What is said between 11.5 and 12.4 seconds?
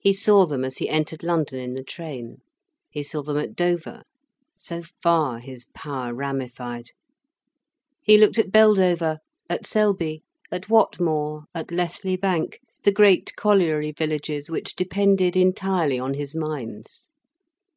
at Lethley